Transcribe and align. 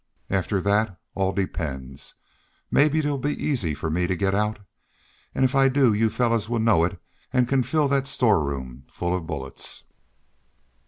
After 0.31 0.59
thet 0.59 0.97
all 1.13 1.31
depends. 1.31 2.15
Mebbe 2.71 2.95
it 2.95 3.05
'll 3.05 3.19
be 3.19 3.35
easy 3.39 3.75
fer 3.75 3.91
me 3.91 4.07
to 4.07 4.15
get 4.15 4.33
out. 4.33 4.57
An' 5.35 5.43
if 5.43 5.53
I 5.53 5.69
do 5.69 5.93
y'u 5.93 6.09
fellars 6.09 6.49
will 6.49 6.57
know 6.57 6.83
it 6.85 6.99
an' 7.31 7.45
can 7.45 7.61
fill 7.61 7.87
thet 7.87 8.07
storeroom 8.07 8.85
full 8.91 9.13
of 9.13 9.27
bullets." 9.27 9.83